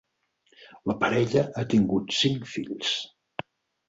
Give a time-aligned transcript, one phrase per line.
[0.91, 2.95] La parella ha tingut cinc fills.